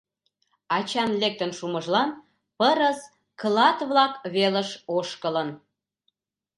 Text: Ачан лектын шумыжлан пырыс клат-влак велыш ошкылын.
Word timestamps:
Ачан 0.77 1.11
лектын 1.21 1.51
шумыжлан 1.57 2.09
пырыс 2.57 2.99
клат-влак 3.39 4.13
велыш 4.33 4.69
ошкылын. 4.97 5.49